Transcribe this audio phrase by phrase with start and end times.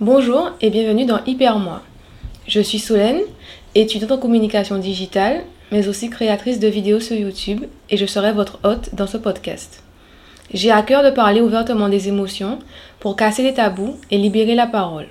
[0.00, 1.82] Bonjour et bienvenue dans Hyper Moi.
[2.46, 3.20] Je suis Solène,
[3.74, 8.60] étudiante en communication digitale, mais aussi créatrice de vidéos sur YouTube et je serai votre
[8.62, 9.82] hôte dans ce podcast.
[10.54, 12.60] J'ai à cœur de parler ouvertement des émotions
[13.00, 15.08] pour casser les tabous et libérer la parole.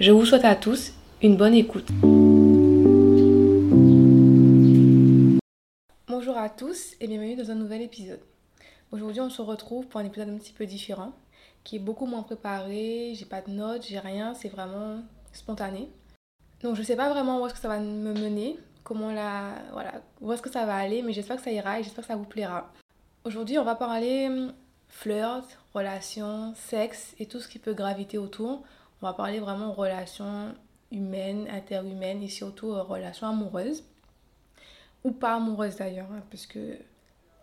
[0.00, 1.88] Je vous souhaite à tous une bonne écoute.
[6.08, 8.20] Bonjour à tous et bienvenue dans un nouvel épisode.
[8.90, 11.12] Aujourd'hui, on se retrouve pour un épisode un petit peu différent
[11.64, 15.02] qui est beaucoup moins préparé, j'ai pas de notes, j'ai rien, c'est vraiment
[15.32, 15.88] spontané.
[16.62, 19.92] Donc je sais pas vraiment où est-ce que ça va me mener, comment la voilà,
[20.20, 22.16] où est-ce que ça va aller, mais j'espère que ça ira et j'espère que ça
[22.16, 22.72] vous plaira.
[23.24, 24.52] Aujourd'hui, on va parler hum,
[24.88, 28.64] flirt, relations, sexe et tout ce qui peut graviter autour.
[29.02, 30.54] On va parler vraiment relations
[30.90, 33.84] humaines, interhumaines et surtout euh, relations amoureuses
[35.04, 36.76] ou pas amoureuses d'ailleurs, hein, parce que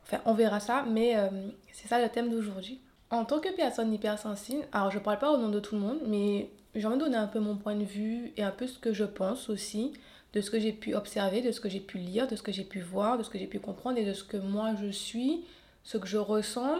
[0.03, 1.29] enfin on verra ça, mais euh,
[1.71, 2.81] c'est ça le thème d'aujourd'hui.
[3.11, 5.99] En tant que personne hypersensible, alors je parle pas au nom de tout le monde,
[6.07, 8.79] mais j'ai envie de donner un peu mon point de vue et un peu ce
[8.79, 9.93] que je pense aussi,
[10.33, 12.51] de ce que j'ai pu observer, de ce que j'ai pu lire, de ce que
[12.51, 14.89] j'ai pu voir, de ce que j'ai pu comprendre et de ce que moi je
[14.89, 15.45] suis,
[15.83, 16.79] ce que je ressens,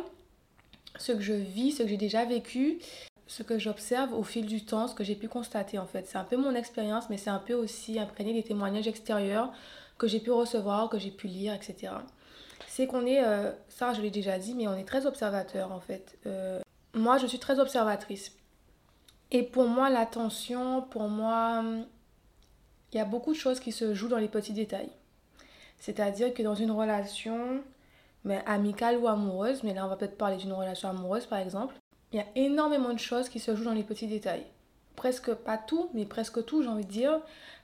[0.97, 2.79] ce que je vis, ce que j'ai déjà vécu,
[3.27, 6.07] ce que j'observe au fil du temps, ce que j'ai pu constater en fait.
[6.07, 9.53] C'est un peu mon expérience, mais c'est un peu aussi imprégné des témoignages extérieurs
[9.99, 11.93] que j'ai pu recevoir, que j'ai pu lire, etc
[12.67, 15.79] c'est qu'on est, euh, ça je l'ai déjà dit, mais on est très observateur en
[15.79, 16.17] fait.
[16.25, 16.59] Euh,
[16.93, 18.31] moi je suis très observatrice.
[19.31, 21.63] Et pour moi l'attention, pour moi,
[22.91, 24.91] il y a beaucoup de choses qui se jouent dans les petits détails.
[25.79, 27.61] C'est-à-dire que dans une relation,
[28.23, 31.75] mais amicale ou amoureuse, mais là on va peut-être parler d'une relation amoureuse par exemple,
[32.11, 34.45] il y a énormément de choses qui se jouent dans les petits détails.
[34.95, 37.19] Presque pas tout, mais presque tout j'ai envie de dire,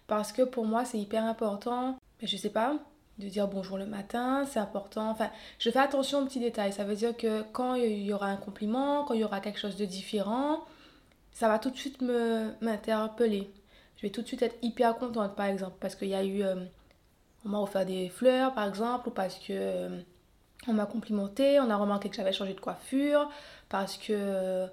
[0.08, 1.98] parce que pour moi c'est hyper important.
[2.22, 2.76] Mais je sais pas,
[3.22, 5.10] de dire bonjour le matin, c'est important.
[5.10, 6.74] Enfin, je fais attention aux petits détails.
[6.74, 9.60] Ça veut dire que quand il y aura un compliment, quand il y aura quelque
[9.60, 10.66] chose de différent,
[11.32, 13.50] ça va tout de suite me m'interpeller.
[13.98, 16.44] Je vais tout de suite être hyper contente, par exemple, parce qu'il y a eu...
[16.44, 16.56] Euh,
[17.46, 19.52] on m'a offert des fleurs, par exemple, ou parce que...
[19.52, 20.02] Euh,
[20.68, 23.30] on m'a complimenté, on a remarqué que j'avais changé de coiffure,
[23.70, 24.68] parce que...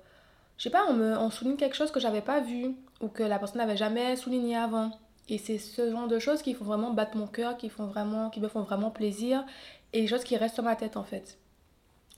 [0.57, 3.23] je sais pas, on, me, on souligne quelque chose que j'avais pas vu, ou que
[3.23, 4.91] la personne n'avait jamais souligné avant.
[5.29, 8.31] Et c'est ce genre de choses qui font vraiment battre mon cœur, qui, font vraiment,
[8.31, 9.45] qui me font vraiment plaisir
[9.93, 11.39] et les choses qui restent dans ma tête en fait.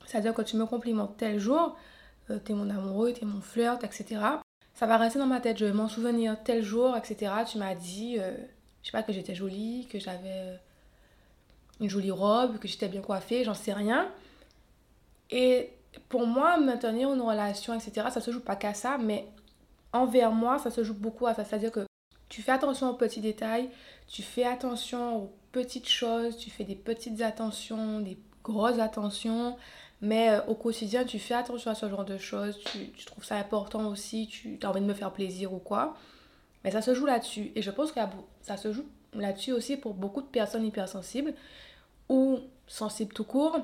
[0.07, 1.77] C'est-à-dire que tu me complimentes tel jour,
[2.31, 4.21] euh, t'es mon amoureux, t'es mon flirt, etc.
[4.75, 7.33] Ça va rester dans ma tête, je vais m'en souvenir tel jour, etc.
[7.51, 8.33] Tu m'as dit, euh,
[8.83, 10.59] je sais pas, que j'étais jolie, que j'avais
[11.81, 14.09] une jolie robe, que j'étais bien coiffée, j'en sais rien.
[15.31, 15.71] Et
[16.09, 19.29] pour moi, maintenir une relation, etc., ça se joue pas qu'à ça, mais
[19.93, 21.45] envers moi, ça se joue beaucoup à ça.
[21.45, 21.90] C'est-à-dire que
[22.31, 23.69] tu fais attention aux petits détails,
[24.09, 29.57] tu fais attention aux petites choses, tu fais des petites attentions, des grosses attentions,
[30.01, 33.37] mais euh, au quotidien, tu fais attention à ce genre de choses, tu, trouves ça
[33.37, 35.97] important aussi, tu as envie de me faire plaisir ou quoi.
[36.65, 37.53] Mais ça se joue là-dessus.
[37.55, 38.01] Et je pense que
[38.43, 41.35] ça se joue là-dessus aussi pour beaucoup de personnes hypersensibles
[42.09, 43.59] ou sensibles tout court,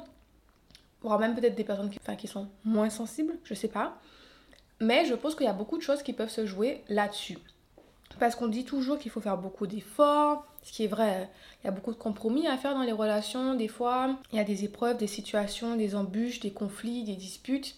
[1.03, 3.98] voire même peut-être des personnes qui, sont moins sensibles, je sais pas.
[4.81, 7.38] Mais je pense qu'il y a beaucoup de choses qui peuvent se jouer là-dessus.
[8.19, 11.28] Parce qu'on dit toujours qu'il faut faire beaucoup d'efforts, ce qui est vrai.
[11.62, 13.54] Il y a beaucoup de compromis à faire dans les relations.
[13.54, 17.77] Des fois, il y a des épreuves, des situations, des embûches, des conflits, des disputes.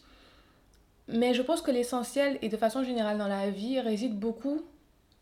[1.08, 4.62] Mais je pense que l'essentiel, et de façon générale dans la vie, réside beaucoup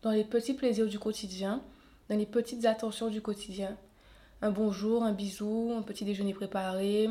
[0.02, 1.62] dans les petits plaisirs du quotidien,
[2.10, 3.76] dans les petites attentions du quotidien.
[4.42, 7.08] Un bonjour, un bisou, un petit déjeuner préparé,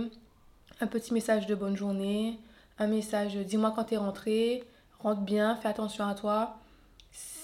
[0.79, 2.37] un petit message de bonne journée,
[2.77, 4.63] un message dis-moi quand t'es rentré,
[4.99, 6.57] rentre bien, fais attention à toi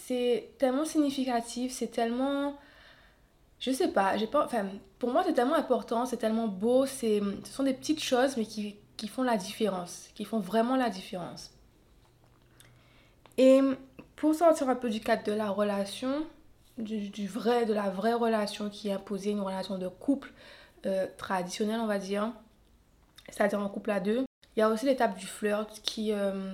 [0.05, 2.57] c'est tellement significatif, c'est tellement
[3.59, 4.65] je sais pas, j'ai pas enfin
[4.97, 8.45] pour moi c'est tellement important, c'est tellement beau, c'est ce sont des petites choses mais
[8.45, 11.51] qui, qui font la différence, qui font vraiment la différence.
[13.37, 13.61] Et
[14.15, 16.25] pour sortir un peu du cadre de la relation,
[16.77, 20.31] du, vrai, de la vraie relation qui est imposée, une relation de couple
[20.85, 22.31] euh, traditionnelle, on va dire,
[23.29, 24.25] c'est-à-dire un couple à deux,
[24.55, 26.53] il y a aussi l'étape du flirt qui, euh,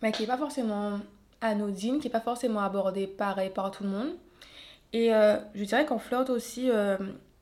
[0.00, 1.00] mais qui n'est pas forcément
[1.42, 4.14] anodine, qui n'est pas forcément abordée pareil par tout le monde.
[4.92, 6.96] Et euh, je dirais qu'en flirt aussi, euh,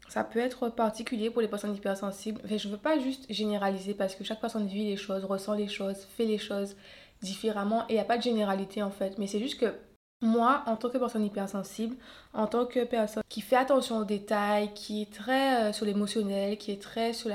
[0.08, 2.40] ça peut être particulier pour les personnes hypersensibles.
[2.44, 5.54] Enfin, je ne veux pas juste généraliser parce que chaque personne vit les choses, ressent
[5.54, 6.76] les choses, fait les choses
[7.22, 9.18] différemment et il n'y a pas de généralité en fait.
[9.18, 9.74] Mais c'est juste que
[10.22, 11.96] moi, en tant que personne hypersensible,
[12.34, 16.58] en tant que personne qui fait attention aux détails, qui est très euh, sur l'émotionnel,
[16.58, 17.30] qui est très sur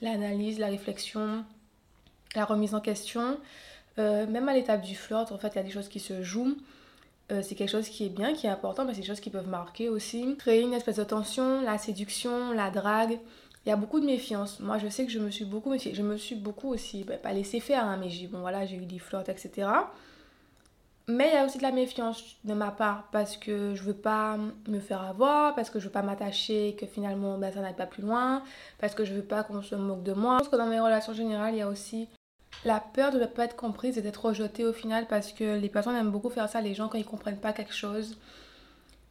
[0.00, 1.44] l'analyse, la réflexion,
[2.34, 3.38] la remise en question,
[3.98, 6.22] euh, même à l'étape du flirt, en fait, il y a des choses qui se
[6.22, 6.56] jouent.
[7.30, 9.30] Euh, c'est quelque chose qui est bien, qui est important, mais c'est des choses qui
[9.30, 10.36] peuvent marquer aussi.
[10.38, 13.18] Créer une espèce de tension, la séduction, la drague.
[13.66, 14.60] Il y a beaucoup de méfiance.
[14.60, 15.94] Moi, je sais que je me suis beaucoup méfiée.
[15.94, 18.86] Je me suis beaucoup aussi, bah, pas laissé faire, hein, mais j'ai bon, voilà, eu
[18.86, 19.68] des flirts, etc.
[21.08, 23.94] Mais il y a aussi de la méfiance de ma part parce que je veux
[23.94, 24.36] pas
[24.68, 27.86] me faire avoir, parce que je veux pas m'attacher, que finalement ben, ça n'aille pas
[27.86, 28.42] plus loin,
[28.78, 30.34] parce que je veux pas qu'on se moque de moi.
[30.34, 32.08] Je pense que dans mes relations générales, il y a aussi
[32.64, 35.68] la peur de ne pas être comprise et d'être rejetée au final parce que les
[35.68, 38.16] personnes aiment beaucoup faire ça, les gens, quand ils comprennent pas quelque chose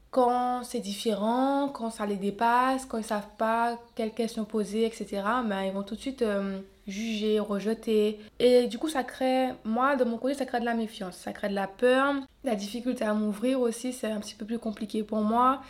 [0.10, 5.22] quand c'est différent, quand ça les dépasse, quand ils savent pas quelles questions poser, etc.,
[5.46, 8.20] ben, ils vont tout de suite euh, juger, rejeter.
[8.40, 11.34] Et du coup, ça crée, moi, de mon côté, ça crée de la méfiance, ça
[11.34, 15.04] crée de la peur, la difficulté à m'ouvrir aussi, c'est un petit peu plus compliqué
[15.04, 15.62] pour moi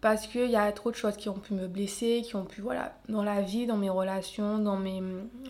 [0.00, 2.60] parce qu'il y a trop de choses qui ont pu me blesser, qui ont pu,
[2.60, 5.02] voilà, dans la vie, dans mes relations, dans mes,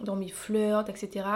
[0.02, 1.26] dans mes flirts, etc.,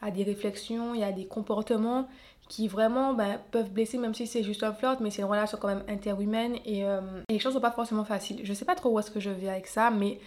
[0.00, 2.08] a des réflexions, y a des comportements
[2.48, 5.58] qui vraiment ben, peuvent blesser même si c'est juste un flirt mais c'est une relation
[5.60, 8.40] quand même interhumaine et, euh, et les choses sont pas forcément faciles.
[8.42, 10.18] Je sais pas trop où est-ce que je vais avec ça mais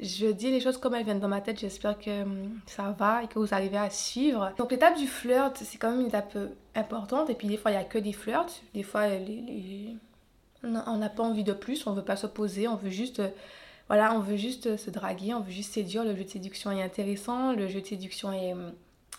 [0.00, 1.58] je dis les choses comme elles viennent dans ma tête.
[1.58, 4.52] J'espère que hum, ça va et que vous arrivez à suivre.
[4.58, 7.70] Donc l'étape du flirt c'est quand même une étape euh, importante et puis des fois
[7.70, 8.62] il y a que des flirts.
[8.74, 9.96] Des fois les,
[10.62, 11.86] on n'a pas envie de plus.
[11.86, 12.68] On veut pas s'opposer.
[12.68, 13.28] On veut juste euh,
[13.88, 15.34] voilà on veut juste se draguer.
[15.34, 16.04] On veut juste séduire.
[16.04, 17.52] Le jeu de séduction est intéressant.
[17.52, 18.54] Le jeu de séduction est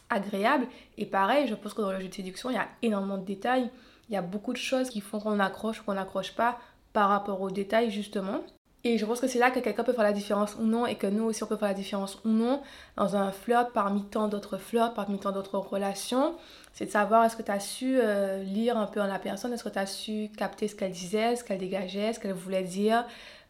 [0.10, 0.68] agréable.
[0.98, 3.26] Et pareil, je pense que dans le jeu de séduction, il y a énormément de
[3.26, 3.70] détails.
[4.10, 6.60] Il y a beaucoup de choses qui font qu'on accroche ou qu'on n'accroche pas
[6.94, 8.42] par rapport aux détails, justement.
[8.86, 10.96] Et je pense que c'est là que quelqu'un peut faire la différence ou non, et
[10.96, 12.62] que nous aussi on peut faire la différence ou non
[12.96, 16.36] dans un flirt parmi tant d'autres flirts, parmi tant d'autres relations.
[16.72, 19.52] C'est de savoir est-ce que tu as su euh, lire un peu en la personne,
[19.52, 22.64] est-ce que tu as su capter ce qu'elle disait, ce qu'elle dégageait, ce qu'elle voulait
[22.64, 23.06] dire,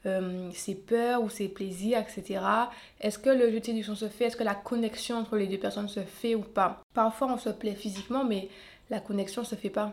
[0.06, 2.42] euh, ses peurs ou ses plaisirs, etc.
[3.01, 4.25] Est-ce que le jeu de séduction se fait?
[4.25, 6.81] Est-ce que la connexion entre les deux personnes se fait ou pas?
[6.94, 8.50] Parfois on se plaît physiquement, mais
[8.90, 9.92] la connexion se fait pas.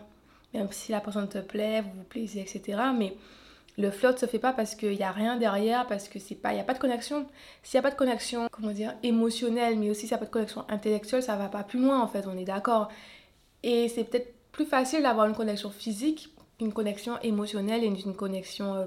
[0.55, 2.79] Même si la personne te plaît, vous vous plaisez, etc.
[2.97, 3.15] Mais
[3.79, 6.65] le flirt se fait pas parce qu'il n'y a rien derrière, parce que n'y a
[6.65, 7.27] pas de connexion.
[7.63, 10.27] S'il n'y a pas de connexion, comment dire, émotionnelle, mais aussi s'il n'y a pas
[10.27, 12.89] de connexion intellectuelle, ça va pas plus loin en fait, on est d'accord.
[13.63, 18.75] Et c'est peut-être plus facile d'avoir une connexion physique qu'une connexion émotionnelle et une connexion
[18.75, 18.87] euh,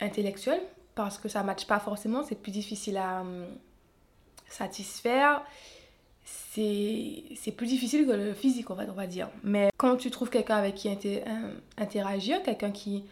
[0.00, 0.60] intellectuel
[0.94, 3.46] parce que ça ne matche pas forcément, c'est plus difficile à hum,
[4.48, 5.42] satisfaire.
[6.24, 9.30] C'est plus difficile que le physique, on va, on va dire.
[9.42, 10.90] Mais quand tu trouves quelqu'un avec qui
[11.78, 13.04] interagir, quelqu'un qui,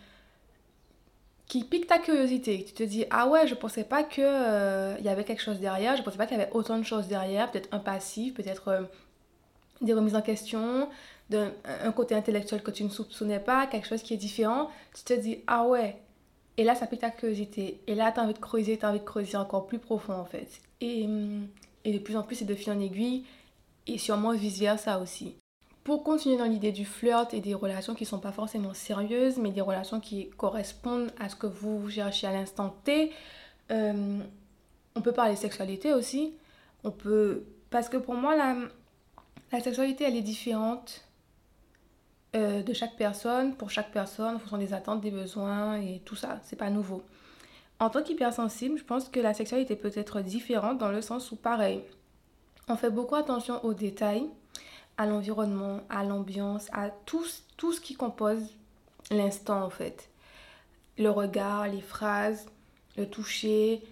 [1.47, 5.09] qui pique ta curiosité, tu te dis Ah ouais, je pensais pas qu'il euh, y
[5.09, 7.69] avait quelque chose derrière, je pensais pas qu'il y avait autant de choses derrière, peut-être
[7.73, 8.83] un passif, peut-être euh,
[9.81, 10.88] des remises en question,
[11.31, 14.71] d'un un côté intellectuel que tu ne soupçonnais pas, quelque chose qui est différent.
[14.94, 15.97] Tu te dis Ah ouais,
[16.56, 17.81] et là, ça pique ta curiosité.
[17.87, 20.14] Et là, tu as envie de creuser, tu as envie de creuser encore plus profond
[20.14, 20.61] en fait.
[20.81, 21.49] Et, hum,
[21.85, 23.25] et de plus en plus, c'est de fil en aiguille.
[23.87, 25.37] Et sûrement vice-versa aussi.
[25.85, 29.38] Pour continuer dans l'idée du flirt et des relations qui ne sont pas forcément sérieuses,
[29.38, 33.11] mais des relations qui correspondent à ce que vous cherchez à l'instant T,
[33.70, 34.23] hum,
[34.94, 36.35] on peut parler sexualité aussi.
[36.85, 37.44] On peut...
[37.70, 38.56] Parce que pour moi, la,
[39.52, 41.02] la sexualité, elle est différente
[42.37, 46.17] euh, de chaque personne, pour chaque personne, en fonction des attentes, des besoins et tout
[46.17, 46.41] ça.
[46.44, 47.03] C'est pas nouveau.
[47.81, 51.37] En tant qu'hypersensible, je pense que la sexualité peut être différente dans le sens où,
[51.37, 51.82] pareil,
[52.69, 54.29] on fait beaucoup attention aux détails,
[54.97, 57.25] à l'environnement, à l'ambiance, à tout,
[57.56, 58.43] tout ce qui compose
[59.11, 60.11] l'instant en fait.
[60.99, 62.47] Le regard, les phrases,
[62.97, 63.83] le toucher,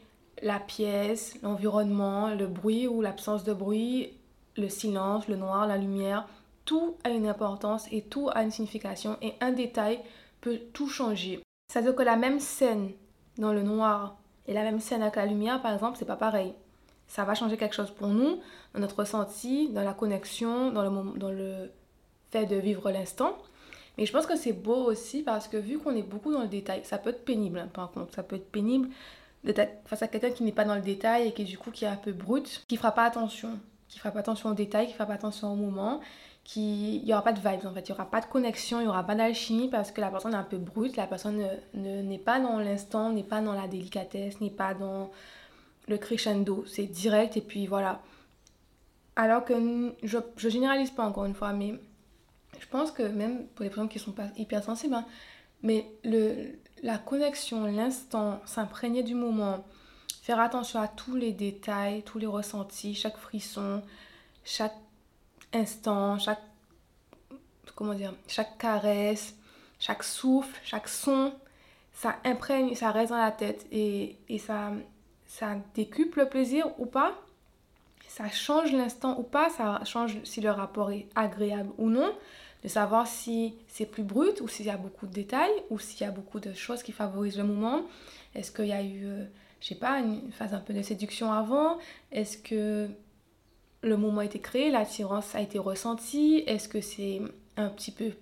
[0.43, 4.13] la pièce, l'environnement, le bruit ou l'absence de bruit,
[4.57, 6.29] le silence, le noir, la lumière
[6.69, 10.01] tout a une importance et tout a une signification et un détail
[10.43, 11.41] peut tout changer.
[11.73, 12.91] C'est-à-dire que la même scène
[13.39, 16.53] dans le noir et la même scène avec la lumière, par exemple, c'est pas pareil.
[17.07, 18.39] Ça va changer quelque chose pour nous,
[18.75, 20.83] dans notre ressenti, dans la connexion, dans
[21.31, 21.73] le,
[22.31, 23.39] fait de vivre l'instant.
[23.97, 26.49] Mais je pense que c'est beau aussi parce que vu qu'on est beaucoup dans le
[26.49, 28.91] détail, ça peut être pénible hein, par contre, ça peut être pénible
[29.87, 31.89] face à quelqu'un qui n'est pas dans le détail et qui du coup qui est
[31.89, 33.59] un peu brut, qui fera pas attention,
[33.89, 36.03] qui fera pas attention aux détails, qui fera pas attention au moment
[36.57, 38.85] il n'y aura pas de vibes en fait, il n'y aura pas de connexion, il
[38.85, 41.37] n'y aura pas d'alchimie parce que la personne est un peu brute, la personne
[41.75, 45.11] n'est ne, pas dans l'instant, n'est pas dans la délicatesse, n'est pas dans
[45.89, 48.01] le crescendo, c'est direct et puis voilà.
[49.17, 49.55] Alors que
[50.03, 51.75] je, je généralise pas encore une fois, mais
[52.59, 55.05] je pense que même pour les personnes qui sont pas hypersensibles, hein,
[55.63, 59.65] mais le, la connexion, l'instant, s'imprégner du moment,
[60.23, 63.83] faire attention à tous les détails, tous les ressentis, chaque frisson,
[64.45, 64.77] chaque
[65.53, 66.43] instant, chaque,
[67.75, 69.35] comment dire, chaque caresse,
[69.79, 71.33] chaque souffle, chaque son,
[71.93, 74.73] ça imprègne, ça reste dans la tête et, et ça,
[75.27, 77.15] ça décuple le plaisir ou pas?
[78.07, 82.13] Ça change l'instant ou pas, ça change si le rapport est agréable ou non,
[82.65, 86.01] de savoir si c'est plus brut ou s'il y a beaucoup de détails ou s'il
[86.01, 87.83] y a beaucoup de choses qui favorisent le moment.
[88.35, 89.25] Est-ce qu'il y a eu, euh,
[89.61, 91.79] je sais pas, une phase un peu de séduction avant?
[92.11, 92.89] Est-ce que
[93.83, 97.21] le moment a été créé, l'attirance a été ressentie, est-ce que c'est
[97.57, 98.13] un petit peu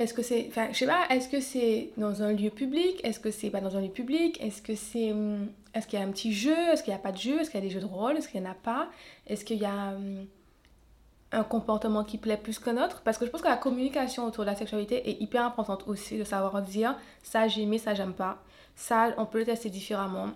[0.00, 3.20] est-ce que c'est, enfin, je sais pas, est-ce que c'est dans un lieu public Est-ce
[3.20, 6.06] que c'est pas dans un lieu public Est-ce que c'est, hum, est-ce qu'il y a
[6.06, 7.72] un petit jeu Est-ce qu'il n'y a pas de jeu Est-ce qu'il y a des
[7.72, 8.88] jeux de rôle Est-ce qu'il n'y en a pas
[9.26, 10.26] Est-ce qu'il y a hum,
[11.32, 13.02] un comportement qui plaît plus qu'un autre?
[13.04, 16.16] Parce que je pense que la communication autour de la sexualité est hyper importante aussi,
[16.16, 18.38] de savoir dire ça j'ai aimé, ça j'aime pas.
[18.76, 20.30] Ça, on peut le tester différemment.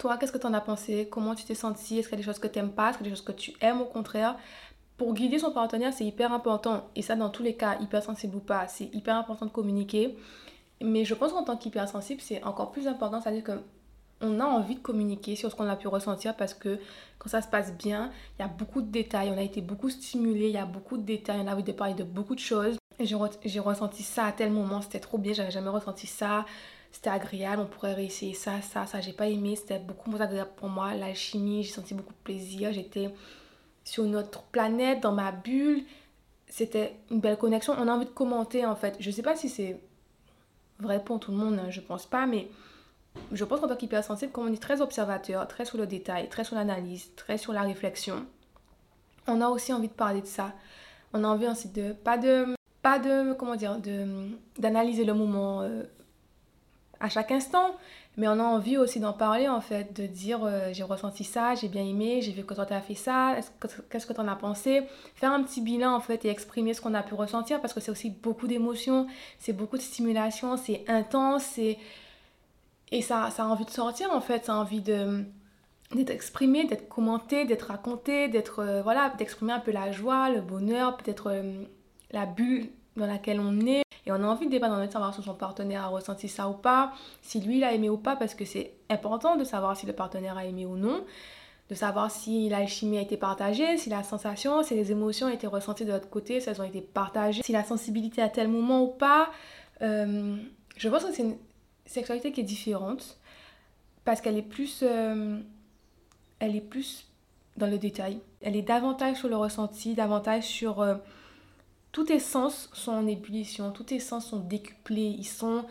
[0.00, 1.08] Toi, qu'est-ce que tu en as pensé?
[1.10, 2.88] Comment tu t'es senti Est-ce qu'il y a des choses que tu n'aimes pas?
[2.88, 4.34] Est-ce qu'il y a des choses que tu aimes au contraire?
[4.96, 6.88] Pour guider son partenaire, c'est hyper important.
[6.96, 10.16] Et ça, dans tous les cas, hypersensible ou pas, c'est hyper important de communiquer.
[10.80, 13.20] Mais je pense qu'en tant qu'hypersensible, c'est encore plus important.
[13.20, 16.78] C'est-à-dire qu'on a envie de communiquer sur ce qu'on a pu ressentir parce que
[17.18, 19.30] quand ça se passe bien, il y a beaucoup de détails.
[19.30, 21.40] On a été beaucoup stimulé, il y a beaucoup de détails.
[21.42, 22.78] On a envie de parler de beaucoup de choses.
[22.98, 26.46] J'ai ressenti ça à tel moment, c'était trop bien, j'avais jamais ressenti ça.
[26.92, 30.50] C'était agréable, on pourrait réessayer ça, ça, ça, j'ai pas aimé, c'était beaucoup moins agréable
[30.56, 30.94] pour moi.
[30.94, 33.10] L'alchimie, j'ai senti beaucoup de plaisir, j'étais
[33.84, 35.84] sur notre planète, dans ma bulle.
[36.48, 37.74] C'était une belle connexion.
[37.78, 38.96] On a envie de commenter en fait.
[38.98, 39.80] Je sais pas si c'est
[40.80, 42.48] vrai pour tout le monde, hein, je pense pas, mais
[43.32, 46.44] je pense qu'en tant qu'hypersensible, comme on est très observateur, très sur le détail, très
[46.44, 48.26] sur l'analyse, très sur la réflexion,
[49.26, 50.52] on a aussi envie de parler de ça.
[51.12, 53.78] On a envie aussi de pas de pas de comment dire
[54.58, 55.82] d'analyser le moment euh,
[57.00, 57.74] à chaque instant,
[58.16, 61.54] mais on a envie aussi d'en parler en fait, de dire euh, j'ai ressenti ça,
[61.54, 63.36] j'ai bien aimé, j'ai vu que toi tu as fait ça,
[63.90, 64.82] qu'est-ce que tu en as pensé?
[65.14, 67.80] Faire un petit bilan en fait et exprimer ce qu'on a pu ressentir parce que
[67.80, 69.06] c'est aussi beaucoup d'émotions,
[69.38, 74.46] c'est beaucoup de stimulation, c'est intense, et ça, ça a envie de sortir en fait,
[74.46, 75.24] ça a envie de
[75.94, 80.40] d'être exprimé, d'être commenté, d'être raconté, d'être euh, voilà, d'exprimer un peu la joie, le
[80.40, 81.64] bonheur, peut-être euh,
[82.12, 83.82] la bulle dans laquelle on est.
[84.06, 86.54] Et on a envie de débattre, de savoir si son partenaire a ressenti ça ou
[86.54, 86.92] pas,
[87.22, 89.92] si lui il a aimé ou pas, parce que c'est important de savoir si le
[89.92, 91.04] partenaire a aimé ou non,
[91.68, 95.46] de savoir si l'alchimie a été partagée, si la sensation, si les émotions ont été
[95.46, 98.82] ressenties de l'autre côté, si elles ont été partagées, si la sensibilité à tel moment
[98.82, 99.30] ou pas.
[99.82, 100.36] Euh,
[100.76, 101.36] je pense que c'est une
[101.86, 103.18] sexualité qui est différente
[104.04, 105.38] parce qu'elle est plus, euh,
[106.40, 107.06] elle est plus
[107.56, 108.20] dans le détail.
[108.40, 110.96] Elle est davantage sur le ressenti, davantage sur euh,
[111.92, 115.64] tous tes sens sont en ébullition, tous tes sens sont décuplés, ils sont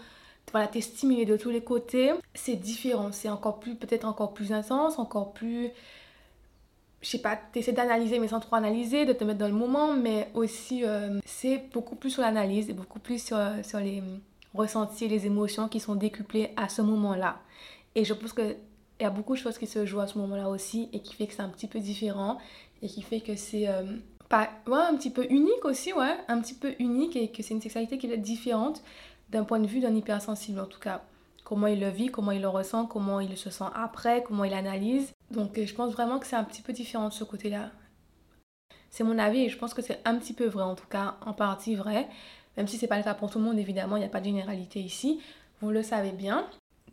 [0.51, 2.11] voilà, t'es stimulé de tous les côtés.
[2.33, 5.69] C'est différent, c'est encore plus, peut-être encore plus intense, encore plus,
[7.01, 9.93] je sais pas, t'essaies d'analyser mais sans trop analyser, de te mettre dans le moment,
[9.93, 14.03] mais aussi euh, c'est beaucoup plus sur l'analyse et beaucoup plus sur, sur les
[14.53, 17.39] ressentis, les émotions qui sont décuplées à ce moment-là.
[17.95, 18.57] Et je pense qu'il
[18.99, 21.27] y a beaucoup de choses qui se jouent à ce moment-là aussi et qui fait
[21.27, 22.39] que c'est un petit peu différent
[22.81, 23.83] et qui fait que c'est euh,
[24.29, 27.55] pas, ouais, un petit peu unique aussi, ouais, un petit peu unique et que c'est
[27.55, 28.83] une sexualité qui est différente
[29.29, 31.01] d'un point de vue d'un hypersensible en tout cas.
[31.43, 34.53] Comment il le vit, comment il le ressent, comment il se sent après, comment il
[34.53, 35.11] analyse.
[35.31, 37.71] Donc euh, je pense vraiment que c'est un petit peu différent de ce côté-là.
[38.91, 41.17] C'est mon avis et je pense que c'est un petit peu vrai, en tout cas
[41.25, 42.07] en partie vrai.
[42.55, 44.19] Même si c'est pas le cas pour tout le monde, évidemment, il n'y a pas
[44.19, 45.19] de généralité ici.
[45.61, 46.47] Vous le savez bien.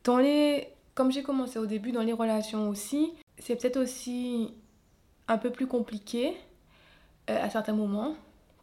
[0.05, 4.55] Dans les, comme j'ai commencé au début, dans les relations aussi, c'est peut-être aussi
[5.29, 6.35] un peu plus compliqué
[7.29, 8.15] à certains moments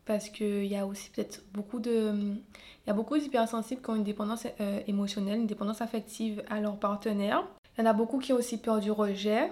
[0.05, 2.11] parce qu'il y a aussi peut-être beaucoup de...
[2.13, 6.59] Il y a beaucoup d'hypersensibles qui ont une dépendance euh, émotionnelle, une dépendance affective à
[6.59, 7.43] leur partenaire.
[7.77, 9.49] Il y en a beaucoup qui ont aussi peur du rejet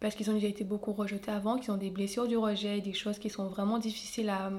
[0.00, 2.92] parce qu'ils ont déjà été beaucoup rejetés avant, qui ont des blessures du rejet, des
[2.92, 4.52] choses qui sont vraiment difficiles à,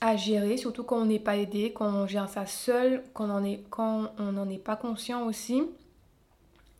[0.00, 4.32] à gérer, surtout quand on n'est pas aidé, quand on gère ça seul, quand on
[4.32, 5.62] n'en est pas conscient aussi.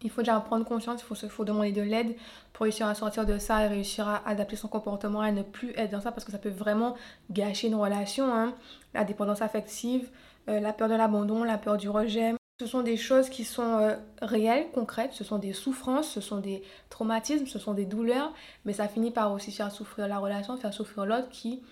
[0.03, 2.15] Il faut déjà prendre conscience, il faut, faut demander de l'aide
[2.53, 5.73] pour réussir à sortir de ça et réussir à adapter son comportement et ne plus
[5.77, 6.95] être dans ça parce que ça peut vraiment
[7.31, 8.33] gâcher une relation.
[8.33, 8.55] Hein.
[8.95, 10.09] La dépendance affective,
[10.49, 12.35] euh, la peur de l'abandon, la peur du rejet.
[12.61, 16.39] Ce sont des choses qui sont euh, réelles, concrètes, ce sont des souffrances, ce sont
[16.39, 18.33] des traumatismes, ce sont des douleurs,
[18.65, 21.63] mais ça finit par aussi faire souffrir la relation, faire souffrir l'autre qui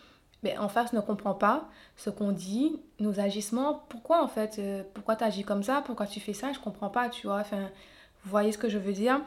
[0.42, 3.84] mais en face ne comprend pas ce qu'on dit, nos agissements.
[3.88, 5.82] Pourquoi en fait euh, Pourquoi tu agis comme ça?
[5.84, 6.52] Pourquoi tu fais ça?
[6.52, 7.40] Je comprends pas, tu vois.
[7.40, 7.68] Enfin,
[8.26, 9.20] vous voyez ce que je veux dire?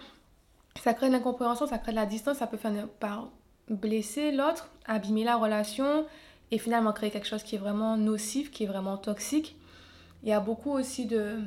[0.84, 3.30] Ça crée de l'incompréhension, ça crée de la distance, ça peut finir par
[3.70, 6.06] blesser l'autre, abîmer la relation
[6.52, 9.56] et finalement créer quelque chose qui est vraiment nocif, qui est vraiment toxique.
[10.24, 11.38] Il y a beaucoup aussi de,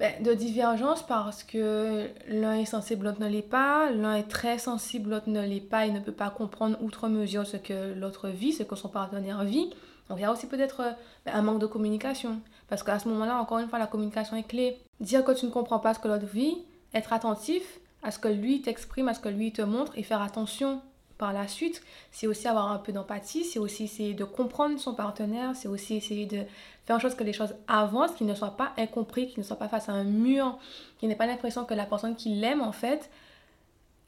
[0.00, 3.92] ben, de divergence parce que l'un est sensible, l'autre ne l'est pas.
[3.92, 7.46] L'un est très sensible, l'autre ne l'est pas et ne peut pas comprendre outre mesure
[7.46, 9.70] ce que l'autre vit, ce que son partenaire vit.
[10.08, 10.82] Donc il y a aussi peut-être
[11.24, 12.40] ben, un manque de communication.
[12.68, 14.80] Parce qu'à ce moment-là, encore une fois, la communication est clé.
[14.98, 16.56] Dire que tu ne comprends pas ce que l'autre vit,
[16.94, 20.22] être attentif à ce que lui t'exprime, à ce que lui te montre et faire
[20.22, 20.80] attention
[21.18, 24.92] par la suite, c'est aussi avoir un peu d'empathie, c'est aussi essayer de comprendre son
[24.94, 26.42] partenaire, c'est aussi essayer de
[26.84, 29.56] faire en sorte que les choses avancent, qu'il ne soit pas incompris, qu'il ne soit
[29.56, 30.58] pas face à un mur,
[30.98, 33.08] qu'il n'ait pas l'impression que la personne qui l'aime en fait,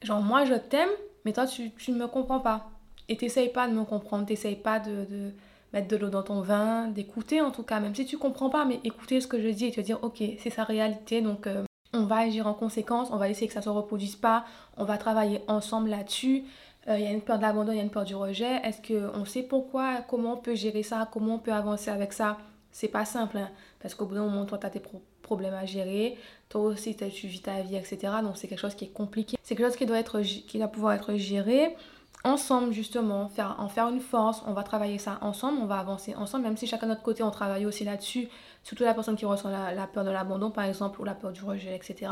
[0.03, 0.91] genre moi je t'aime,
[1.25, 2.69] mais toi tu, tu ne me comprends pas.
[3.09, 5.31] Et t'essayes pas de me comprendre, t'essayes pas de, de
[5.73, 8.64] mettre de l'eau dans ton vin, d'écouter en tout cas, même si tu comprends pas,
[8.64, 11.62] mais écouter ce que je dis et te dire, ok, c'est sa réalité, donc euh,
[11.95, 14.45] on va agir en conséquence, on va essayer que ça se reproduise pas,
[14.77, 16.45] on va travailler ensemble là-dessus.
[16.89, 18.61] Euh, il y a une peur de l'abandon, il y a une peur du rejet.
[18.63, 22.39] Est-ce qu'on sait pourquoi, comment on peut gérer ça, comment on peut avancer avec ça?
[22.73, 24.83] C'est pas simple, hein, parce qu'au bout d'un moment, toi, tu as tes
[25.23, 27.99] problèmes à gérer, toi aussi, tu vis ta vie, etc.
[28.23, 29.39] Donc c'est quelque chose qui est compliqué.
[29.43, 31.77] C'est quelque chose qui doit, qui doit pouvoir être géré
[32.25, 36.14] ensemble justement, faire, en faire une force, on va travailler ça ensemble, on va avancer
[36.14, 38.28] ensemble, même si chacun de notre côté on travaille aussi là-dessus,
[38.62, 41.45] surtout la personne qui ressent la, peur de l'abandon par exemple, ou la peur du
[41.45, 42.11] rejet, etc.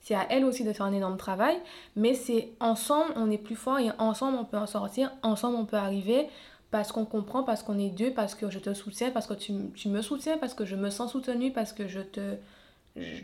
[0.00, 1.56] C'est à elle aussi de faire un énorme travail,
[1.94, 5.66] mais c'est ensemble on est plus fort et ensemble on peut en sortir, ensemble on
[5.66, 6.28] peut arriver
[6.70, 9.52] parce qu'on comprend, parce qu'on est deux, parce que je te soutiens, parce que tu,
[9.74, 12.36] tu, me soutiens, parce que je me sens soutenue, parce que je te...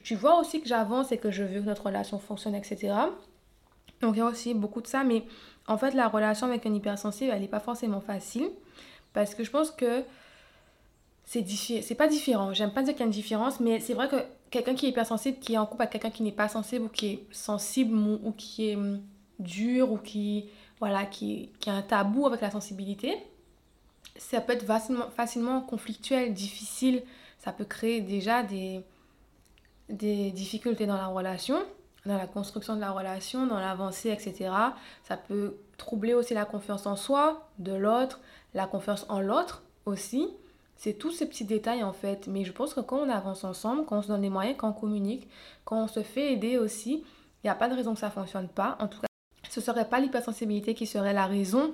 [0.04, 2.92] tu vois aussi que j'avance et que je veux que notre relation fonctionne, etc.
[4.00, 5.24] Donc il y a aussi beaucoup de ça, mais
[5.70, 8.50] en fait, la relation avec un hypersensible, elle n'est pas forcément facile.
[9.12, 10.02] Parce que je pense que
[11.24, 12.52] c'est pas différent.
[12.52, 14.16] J'aime pas dire qu'il y a une différence, mais c'est vrai que
[14.50, 16.88] quelqu'un qui est hypersensible, qui est en couple avec quelqu'un qui n'est pas sensible, ou
[16.88, 19.00] qui est sensible, ou qui est hum,
[19.38, 20.46] dur, ou qui,
[20.80, 23.16] voilà, qui, a un tabou avec la sensibilité,
[24.16, 27.04] ça peut être facilement, facilement conflictuel, difficile.
[27.38, 28.82] Ça peut créer déjà des,
[29.88, 31.62] des difficultés dans la relation
[32.06, 34.50] dans la construction de la relation, dans l'avancée, etc.
[35.04, 38.20] Ça peut troubler aussi la confiance en soi, de l'autre,
[38.54, 40.28] la confiance en l'autre aussi.
[40.76, 42.26] C'est tous ces petits détails en fait.
[42.26, 44.70] Mais je pense que quand on avance ensemble, quand on se donne les moyens, quand
[44.70, 45.28] on communique,
[45.64, 47.04] quand on se fait aider aussi,
[47.42, 48.76] il n'y a pas de raison que ça ne fonctionne pas.
[48.80, 49.06] En tout cas,
[49.48, 51.72] ce ne serait pas l'hypersensibilité qui serait la raison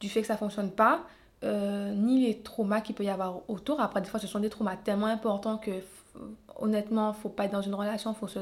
[0.00, 1.06] du fait que ça ne fonctionne pas,
[1.44, 3.80] euh, ni les traumas qu'il peut y avoir autour.
[3.80, 5.70] Après, des fois, ce sont des traumas tellement importants que
[6.56, 8.40] honnêtement, il ne faut pas être dans une relation, il faut se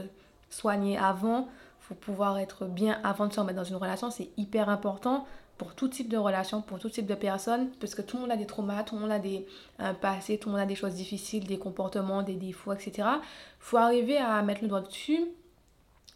[0.54, 1.48] soigner avant,
[1.80, 5.26] faut pouvoir être bien avant de se remettre dans une relation, c'est hyper important
[5.58, 8.32] pour tout type de relation, pour tout type de personnes, parce que tout le monde
[8.32, 9.46] a des traumas, tout le monde a des
[9.78, 13.08] un passé, tout le monde a des choses difficiles, des comportements, des défauts, etc.
[13.58, 15.20] faut arriver à mettre le doigt dessus,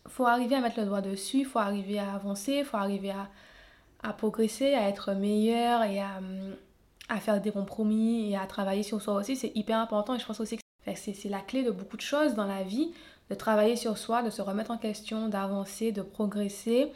[0.09, 3.29] faut arriver à mettre le doigt dessus, faut arriver à avancer, faut arriver à,
[4.03, 6.21] à progresser, à être meilleur et à,
[7.09, 10.27] à faire des compromis et à travailler sur soi aussi, c'est hyper important et je
[10.27, 10.62] pense aussi que
[10.95, 12.93] c'est la clé de beaucoup de choses dans la vie
[13.31, 16.93] de travailler sur soi, de se remettre en question, d'avancer, de progresser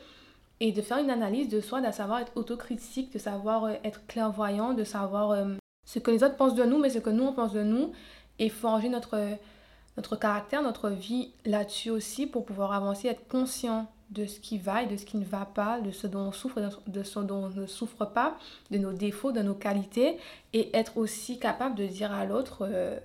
[0.60, 4.06] et de faire une analyse de soi, de savoir être autocritique, de savoir euh, être
[4.06, 7.24] clairvoyant, de savoir euh, ce que les autres pensent de nous, mais ce que nous
[7.24, 7.92] on pense de nous
[8.38, 9.18] et forger notre,
[9.96, 14.82] notre caractère, notre vie là-dessus aussi pour pouvoir avancer, être conscient de ce qui va
[14.82, 17.44] et de ce qui ne va pas, de ce dont on souffre, de ce dont
[17.44, 18.36] on ne souffre pas,
[18.70, 20.18] de nos défauts, de nos qualités,
[20.52, 22.98] et être aussi capable de dire à l'autre euh,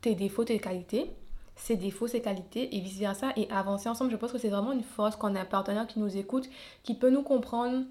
[0.00, 1.10] tes défauts, tes qualités,
[1.56, 4.10] ses défauts, ses qualités et vice-versa et avancer ensemble.
[4.10, 6.48] Je pense que c'est vraiment une force qu'on a un partenaire qui nous écoute,
[6.84, 7.84] qui peut nous comprendre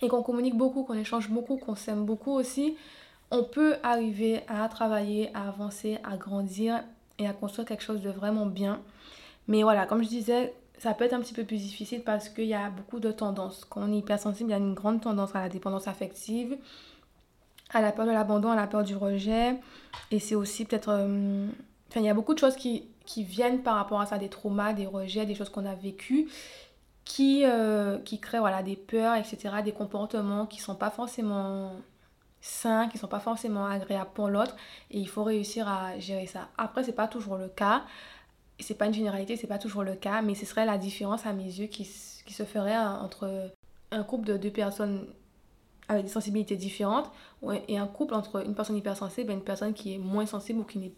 [0.00, 2.76] et qu'on communique beaucoup, qu'on échange beaucoup, qu'on s'aime beaucoup aussi.
[3.30, 6.82] On peut arriver à travailler, à avancer, à grandir
[7.18, 8.80] et à construire quelque chose de vraiment bien.
[9.48, 12.46] Mais voilà, comme je disais, ça peut être un petit peu plus difficile parce qu'il
[12.46, 13.64] y a beaucoup de tendances.
[13.68, 16.56] Quand on est hypersensible, il y a une grande tendance à la dépendance affective,
[17.70, 19.58] à la peur de l'abandon, à la peur du rejet.
[20.10, 20.90] Et c'est aussi peut-être...
[20.90, 21.46] Euh,
[21.88, 24.28] enfin, il y a beaucoup de choses qui, qui viennent par rapport à ça, des
[24.28, 26.28] traumas, des rejets, des choses qu'on a vécues,
[27.04, 31.72] qui, euh, qui créent voilà, des peurs, etc., des comportements qui sont pas forcément
[32.40, 34.56] sains, qui sont pas forcément agréables pour l'autre,
[34.90, 36.48] et il faut réussir à gérer ça.
[36.58, 37.84] Après, c'est pas toujours le cas,
[38.58, 41.32] c'est pas une généralité, c'est pas toujours le cas, mais ce serait la différence à
[41.32, 43.52] mes yeux qui, qui se ferait entre
[43.90, 45.06] un couple de deux personnes
[45.88, 47.10] avec des sensibilités différentes
[47.68, 50.64] et un couple entre une personne hypersensible et une personne qui est moins sensible ou
[50.64, 50.92] qui n'est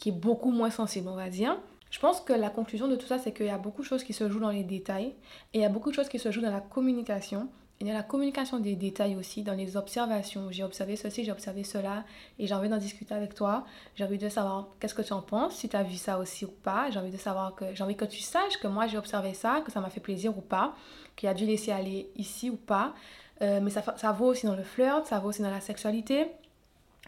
[0.00, 1.56] qui est beaucoup moins sensible, on va dire.
[1.90, 4.02] Je pense que la conclusion de tout ça, c'est qu'il y a beaucoup de choses
[4.02, 5.12] qui se jouent dans les détails
[5.52, 7.48] et il y a beaucoup de choses qui se jouent dans la communication.
[7.82, 10.50] Y a la communication des détails aussi, dans les observations.
[10.50, 12.04] J'ai observé ceci, j'ai observé cela
[12.38, 13.64] et j'ai envie d'en discuter avec toi.
[13.94, 16.44] J'ai envie de savoir qu'est-ce que tu en penses, si tu as vu ça aussi
[16.44, 16.90] ou pas.
[16.90, 19.62] J'ai envie de savoir que j'ai envie que tu saches que moi j'ai observé ça,
[19.64, 20.74] que ça m'a fait plaisir ou pas,
[21.16, 22.92] qu'il a dû laisser aller ici ou pas.
[23.40, 26.26] Euh, mais ça, ça vaut aussi dans le flirt, ça vaut aussi dans la sexualité.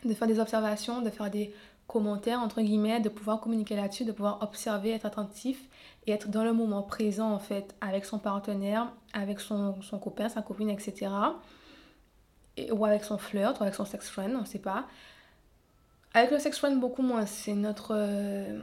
[0.06, 1.54] De faire des observations, de faire des
[1.86, 5.68] commentaires, entre guillemets, de pouvoir communiquer là-dessus, de pouvoir observer, être attentif
[6.06, 10.28] et être dans le moment présent, en fait, avec son partenaire, avec son, son copain,
[10.28, 11.10] sa copine, etc.
[12.56, 14.86] Et, ou avec son flirt, ou avec son sex friend, on ne sait pas.
[16.14, 17.26] Avec le sex friend, beaucoup moins.
[17.26, 18.62] C'est notre euh,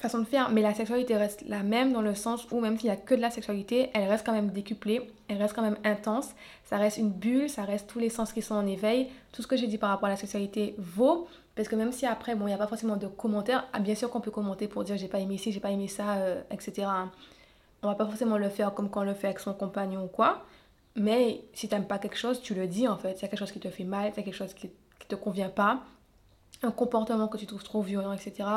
[0.00, 0.50] façon de faire.
[0.50, 3.14] Mais la sexualité reste la même dans le sens où même s'il n'y a que
[3.14, 6.30] de la sexualité, elle reste quand même décuplée, elle reste quand même intense.
[6.64, 9.08] Ça reste une bulle, ça reste tous les sens qui sont en éveil.
[9.32, 11.26] Tout ce que j'ai dit par rapport à la sexualité vaut.
[11.54, 13.94] Parce que même si après, bon, il n'y a pas forcément de commentaires, ah, bien
[13.94, 16.42] sûr qu'on peut commenter pour dire j'ai pas aimé ci, j'ai pas aimé ça, euh,
[16.50, 16.88] etc.
[17.82, 20.08] On va pas forcément le faire comme quand on le fait avec son compagnon ou
[20.08, 20.44] quoi.
[20.96, 23.14] Mais si t'aimes pas quelque chose, tu le dis en fait.
[23.14, 24.70] S'il y a quelque chose qui te fait mal, s'il y a quelque chose qui
[24.98, 25.80] qui te convient pas,
[26.62, 28.48] un comportement que tu trouves trop violent, etc.,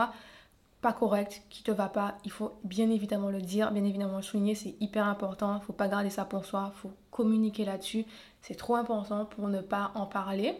[0.81, 4.21] pas correct, qui te va pas, il faut bien évidemment le dire, bien évidemment le
[4.21, 5.59] souligner, c'est hyper important.
[5.59, 8.05] Faut pas garder ça pour soi, faut communiquer là-dessus.
[8.41, 10.55] C'est trop important pour ne pas en parler.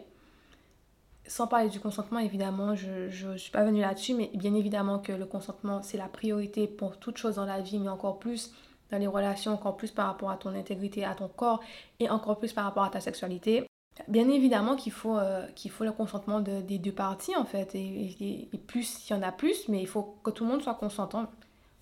[1.26, 5.12] Sans parler du consentement, évidemment, je ne suis pas venue là-dessus, mais bien évidemment que
[5.12, 8.52] le consentement, c'est la priorité pour toute chose dans la vie, mais encore plus
[8.90, 11.60] dans les relations, encore plus par rapport à ton intégrité, à ton corps,
[12.00, 13.69] et encore plus par rapport à ta sexualité.
[14.08, 18.48] Bien évidemment qu'il faut, euh, qu'il faut le consentement des deux parties en fait, et,
[18.66, 21.26] plus il y en a plus, mais il faut que tout le monde soit consentant.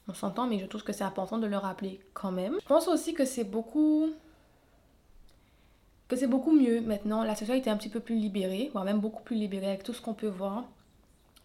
[0.08, 2.56] On s'entend, mais je trouve que c'est important de le rappeler quand même.
[2.62, 4.10] Je pense aussi que c'est beaucoup
[6.08, 7.22] que c'est beaucoup mieux maintenant.
[7.22, 9.92] La sexualité est un petit peu plus libérée, voire même beaucoup plus libérée avec tout
[9.92, 10.64] ce qu'on peut voir,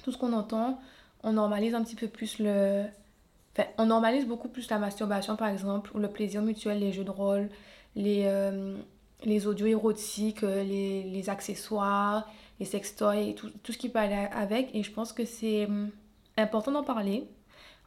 [0.03, 0.79] tout ce qu'on entend.
[1.23, 2.85] On normalise un petit peu plus le...
[3.57, 7.03] Enfin, on normalise beaucoup plus la masturbation par exemple, ou le plaisir mutuel, les jeux
[7.03, 7.49] de rôle,
[7.95, 8.77] les, euh,
[9.25, 12.27] les audios érotiques, euh, les, les, accessoires,
[12.59, 14.73] les sextoys, tout, tout ce qui peut aller avec.
[14.73, 15.89] Et je pense que c'est hum,
[16.37, 17.27] important d'en parler.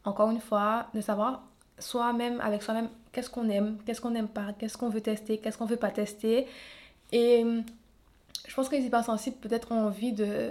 [0.04, 1.42] Encore une fois, de savoir
[1.78, 5.58] soi-même, avec soi-même, qu'est-ce qu'on aime, qu'est-ce qu'on n'aime pas, qu'est-ce qu'on veut tester, qu'est-ce
[5.58, 6.46] qu'on veut pas tester.
[7.12, 7.64] Et hum,
[8.46, 10.50] je pense que les hypersensibles peut-être ont envie de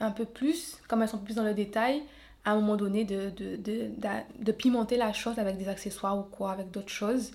[0.00, 2.02] un peu plus, comme elles sont plus dans le détail,
[2.44, 3.90] à un moment donné de, de, de,
[4.38, 7.30] de pimenter la chose avec des accessoires ou quoi, avec d'autres choses.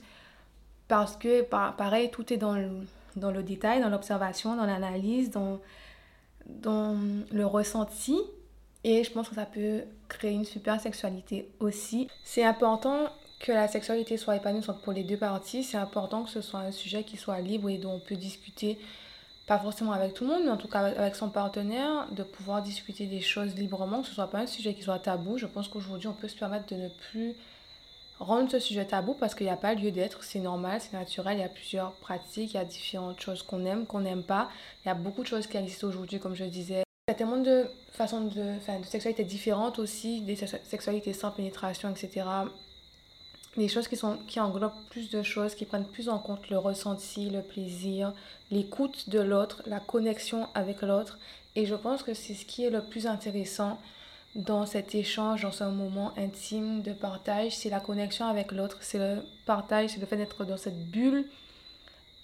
[0.88, 2.70] Parce que, pareil, tout est dans le,
[3.16, 5.60] dans le détail, dans l'observation, dans l'analyse, dans,
[6.46, 6.96] dans
[7.32, 8.18] le ressenti.
[8.84, 12.08] Et je pense que ça peut créer une super sexualité aussi.
[12.24, 15.64] C'est important que la sexualité soit épanouissante pour les deux parties.
[15.64, 18.80] C'est important que ce soit un sujet qui soit libre et dont on peut discuter,
[19.46, 22.62] pas forcément avec tout le monde, mais en tout cas avec son partenaire, de pouvoir
[22.62, 25.38] discuter des choses librement, que ce soit pas un sujet qui soit tabou.
[25.38, 27.36] Je pense qu'aujourd'hui, on peut se permettre de ne plus
[28.20, 31.38] rendre ce sujet tabou parce qu'il n'y a pas lieu d'être, c'est normal, c'est naturel,
[31.38, 34.50] il y a plusieurs pratiques, il y a différentes choses qu'on aime, qu'on n'aime pas.
[34.84, 36.84] Il y a beaucoup de choses qui existent aujourd'hui, comme je disais.
[37.08, 41.32] Il y a tellement de façons de, enfin, de sexualité différentes aussi, des sexualités sans
[41.32, 42.26] pénétration, etc.
[43.56, 46.58] Des choses qui, sont, qui englobent plus de choses, qui prennent plus en compte le
[46.58, 48.14] ressenti, le plaisir,
[48.52, 51.18] l'écoute de l'autre, la connexion avec l'autre.
[51.56, 53.80] Et je pense que c'est ce qui est le plus intéressant
[54.36, 59.00] dans cet échange, dans ce moment intime de partage, c'est la connexion avec l'autre, c'est
[59.00, 61.26] le partage, c'est le fait d'être dans cette bulle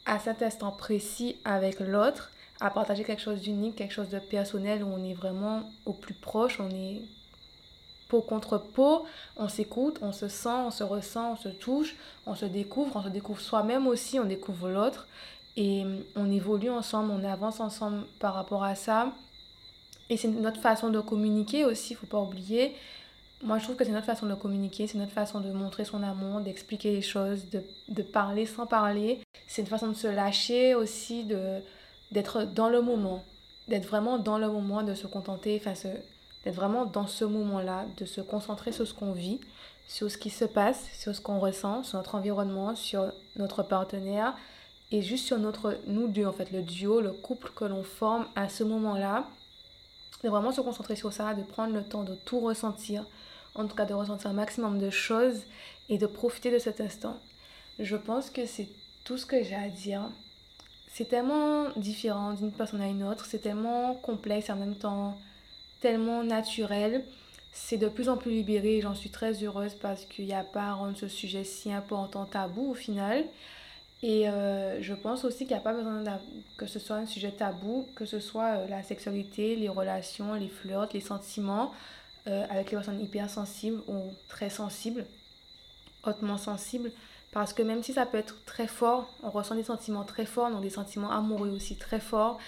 [0.05, 4.83] à cet instant précis avec l'autre, à partager quelque chose d'unique, quelque chose de personnel
[4.83, 7.01] où on est vraiment au plus proche, on est
[8.09, 9.05] peau contre peau,
[9.37, 13.03] on s'écoute, on se sent, on se ressent, on se touche, on se découvre, on
[13.03, 15.07] se découvre soi-même aussi, on découvre l'autre
[15.55, 15.83] et
[16.15, 19.13] on évolue ensemble, on avance ensemble par rapport à ça.
[20.09, 22.75] Et c'est notre façon de communiquer aussi, il faut pas oublier.
[23.41, 26.01] Moi, je trouve que c'est notre façon de communiquer, c'est notre façon de montrer son
[26.01, 29.21] amour, d'expliquer les choses, de, de, parler sans parler.
[29.47, 31.25] C'est une façon de se lâcher aussi,
[32.11, 33.23] d'être dans le moment,
[33.67, 35.73] d'être vraiment dans le moment, de se contenter, enfin,
[36.45, 39.41] d'être vraiment dans ce moment-là, de se concentrer sur ce qu'on vit,
[39.87, 44.35] sur ce qui se passe, sur ce qu'on ressent, sur notre environnement, sur notre partenaire
[44.91, 48.25] et juste sur notre, nous deux, en fait, le duo, le couple que l'on forme
[48.35, 49.27] à ce moment-là
[50.23, 53.05] de vraiment se concentrer sur ça, de prendre le temps de tout ressentir,
[53.55, 55.41] en tout cas de ressentir un maximum de choses
[55.89, 57.19] et de profiter de cet instant.
[57.79, 58.69] Je pense que c'est
[59.03, 60.09] tout ce que j'ai à dire.
[60.87, 65.17] C'est tellement différent d'une personne à une autre, c'est tellement complexe en même temps
[65.81, 67.03] tellement naturel.
[67.51, 70.43] C'est de plus en plus libéré et j'en suis très heureuse parce qu'il n'y a
[70.43, 73.25] pas à rendre ce sujet si important tabou au final.
[74.03, 76.03] Et euh, je pense aussi qu'il n'y a pas besoin
[76.57, 80.49] que ce soit un sujet tabou, que ce soit euh, la sexualité, les relations, les
[80.49, 81.71] flirts, les sentiments,
[82.27, 85.05] euh, avec les personnes hypersensibles ou très sensibles,
[86.05, 86.91] hautement sensibles.
[87.31, 90.51] Parce que même si ça peut être très fort, on ressent des sentiments très forts,
[90.51, 92.39] donc des sentiments amoureux aussi très forts.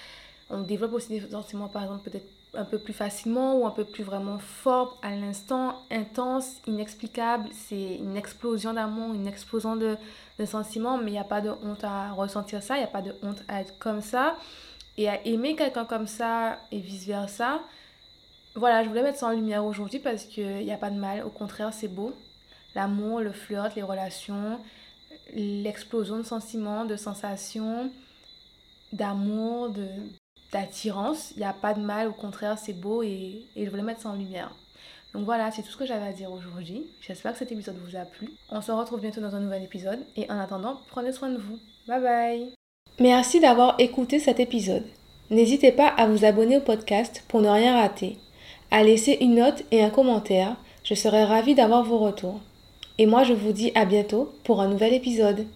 [0.49, 3.85] On développe aussi des sentiments, par exemple, peut-être un peu plus facilement ou un peu
[3.85, 7.49] plus vraiment fort à l'instant, intense, inexplicable.
[7.51, 9.97] C'est une explosion d'amour, une explosion de,
[10.39, 12.87] de sentiments, mais il n'y a pas de honte à ressentir ça, il n'y a
[12.87, 14.35] pas de honte à être comme ça
[14.97, 17.61] et à aimer quelqu'un comme ça et vice-versa.
[18.55, 21.23] Voilà, je voulais mettre ça en lumière aujourd'hui parce qu'il n'y a pas de mal,
[21.25, 22.13] au contraire, c'est beau.
[22.73, 24.59] L'amour, le flirt, les relations,
[25.33, 27.91] l'explosion de sentiments, de sensations,
[28.93, 29.87] d'amour, de
[30.55, 31.31] d'attirance.
[31.35, 34.01] Il n'y a pas de mal, au contraire, c'est beau et, et je voulais mettre
[34.01, 34.55] ça en lumière.
[35.13, 36.87] Donc voilà, c'est tout ce que j'avais à dire aujourd'hui.
[37.01, 38.31] J'espère que cet épisode vous a plu.
[38.49, 41.57] On se retrouve bientôt dans un nouvel épisode et en attendant, prenez soin de vous.
[41.87, 42.53] Bye bye
[42.99, 44.85] Merci d'avoir écouté cet épisode.
[45.29, 48.17] N'hésitez pas à vous abonner au podcast pour ne rien rater,
[48.71, 50.55] à laisser une note et un commentaire.
[50.83, 52.39] Je serai ravie d'avoir vos retours.
[52.97, 55.47] Et moi, je vous dis à bientôt pour un nouvel épisode.